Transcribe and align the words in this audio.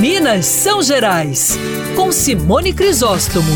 Minas 0.00 0.46
São 0.46 0.80
Gerais, 0.82 1.58
com 1.94 2.10
Simone 2.10 2.72
Crisóstomo. 2.72 3.52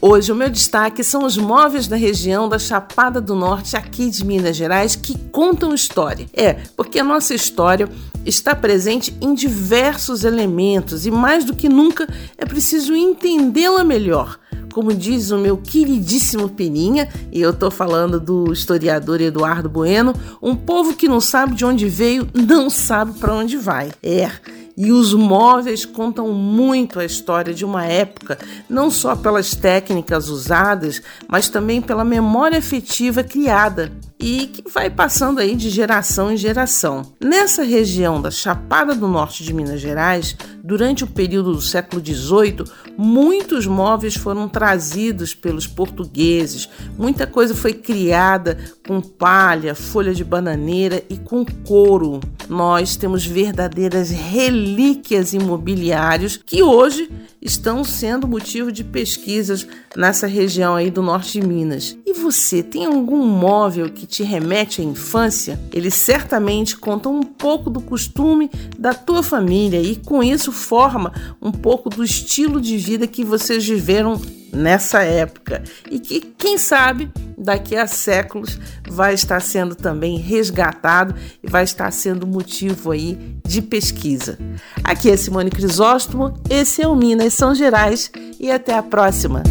Hoje 0.00 0.32
o 0.32 0.34
meu 0.34 0.50
destaque 0.50 1.04
são 1.04 1.24
os 1.24 1.36
móveis 1.36 1.86
da 1.86 1.94
região 1.94 2.48
da 2.48 2.58
Chapada 2.58 3.20
do 3.20 3.36
Norte, 3.36 3.76
aqui 3.76 4.10
de 4.10 4.24
Minas 4.24 4.56
Gerais, 4.56 4.96
que 4.96 5.16
contam 5.30 5.72
história. 5.72 6.26
É, 6.32 6.54
porque 6.76 6.98
a 6.98 7.04
nossa 7.04 7.32
história 7.32 7.88
está 8.26 8.56
presente 8.56 9.16
em 9.20 9.34
diversos 9.34 10.24
elementos 10.24 11.06
e 11.06 11.12
mais 11.12 11.44
do 11.44 11.54
que 11.54 11.68
nunca 11.68 12.08
é 12.36 12.44
preciso 12.44 12.92
entendê-la 12.96 13.84
melhor. 13.84 14.36
Como 14.72 14.94
diz 14.94 15.30
o 15.30 15.38
meu 15.38 15.56
queridíssimo 15.56 16.48
Peninha, 16.48 17.08
e 17.32 17.40
eu 17.40 17.50
estou 17.50 17.70
falando 17.70 18.20
do 18.20 18.52
historiador 18.52 19.20
Eduardo 19.20 19.68
Bueno, 19.68 20.14
um 20.42 20.54
povo 20.54 20.94
que 20.94 21.08
não 21.08 21.20
sabe 21.20 21.54
de 21.54 21.64
onde 21.64 21.88
veio, 21.88 22.28
não 22.34 22.68
sabe 22.70 23.18
para 23.18 23.34
onde 23.34 23.56
vai. 23.56 23.90
É. 24.02 24.30
E 24.76 24.92
os 24.92 25.12
móveis 25.12 25.84
contam 25.84 26.28
muito 26.28 27.00
a 27.00 27.04
história 27.04 27.52
de 27.52 27.64
uma 27.64 27.84
época, 27.84 28.38
não 28.70 28.92
só 28.92 29.16
pelas 29.16 29.52
técnicas 29.52 30.28
usadas, 30.28 31.02
mas 31.26 31.48
também 31.48 31.82
pela 31.82 32.04
memória 32.04 32.58
afetiva 32.58 33.24
criada 33.24 33.90
e 34.18 34.46
que 34.48 34.68
vai 34.68 34.90
passando 34.90 35.38
aí 35.38 35.54
de 35.54 35.70
geração 35.70 36.32
em 36.32 36.36
geração. 36.36 37.12
Nessa 37.22 37.62
região 37.62 38.20
da 38.20 38.30
Chapada 38.30 38.94
do 38.94 39.06
Norte 39.06 39.44
de 39.44 39.52
Minas 39.52 39.80
Gerais, 39.80 40.36
durante 40.62 41.04
o 41.04 41.06
período 41.06 41.52
do 41.52 41.60
século 41.60 42.04
XVIII, 42.04 42.64
muitos 42.96 43.66
móveis 43.66 44.16
foram 44.16 44.48
trazidos 44.48 45.34
pelos 45.34 45.66
portugueses, 45.66 46.68
muita 46.98 47.26
coisa 47.26 47.54
foi 47.54 47.72
criada 47.72 48.58
com 48.86 49.00
palha, 49.00 49.74
folha 49.74 50.12
de 50.12 50.24
bananeira 50.24 51.02
e 51.08 51.16
com 51.16 51.44
couro. 51.44 52.20
Nós 52.48 52.96
temos 52.96 53.24
verdadeiras 53.24 54.10
relíquias 54.10 55.32
imobiliárias 55.32 56.36
que 56.36 56.62
hoje 56.62 57.10
estão 57.40 57.84
sendo 57.84 58.26
motivo 58.26 58.72
de 58.72 58.82
pesquisas 58.82 59.66
nessa 59.96 60.26
região 60.26 60.74
aí 60.74 60.90
do 60.90 61.02
norte 61.02 61.40
de 61.40 61.46
Minas. 61.46 61.96
E 62.04 62.12
você 62.12 62.62
tem 62.62 62.86
algum 62.86 63.24
móvel 63.24 63.90
que 63.90 64.06
te 64.08 64.22
remete 64.22 64.80
à 64.80 64.84
infância? 64.84 65.60
Eles 65.72 65.94
certamente 65.94 66.76
contam 66.76 67.14
um 67.14 67.22
pouco 67.22 67.68
do 67.68 67.80
costume 67.80 68.50
da 68.78 68.94
tua 68.94 69.22
família 69.22 69.80
e 69.80 69.94
com 69.94 70.22
isso 70.22 70.50
forma 70.50 71.12
um 71.40 71.52
pouco 71.52 71.90
do 71.90 72.02
estilo 72.02 72.60
de 72.60 72.78
vida 72.78 73.06
que 73.06 73.22
vocês 73.22 73.66
viveram 73.68 74.20
nessa 74.50 75.02
época 75.02 75.62
e 75.90 76.00
que, 76.00 76.20
quem 76.20 76.56
sabe, 76.56 77.10
daqui 77.36 77.76
a 77.76 77.86
séculos 77.86 78.58
vai 78.88 79.12
estar 79.12 79.40
sendo 79.40 79.74
também 79.74 80.16
resgatado 80.16 81.14
e 81.42 81.48
vai 81.48 81.64
estar 81.64 81.90
sendo 81.90 82.26
motivo 82.26 82.92
aí 82.92 83.36
de 83.46 83.60
pesquisa. 83.60 84.38
Aqui 84.82 85.10
é 85.10 85.16
Simone 85.18 85.50
Crisóstomo, 85.50 86.32
esse 86.48 86.80
é 86.80 86.88
o 86.88 86.96
Minas 86.96 87.34
São 87.34 87.54
Gerais 87.54 88.10
e 88.40 88.50
até 88.50 88.74
a 88.74 88.82
próxima. 88.82 89.42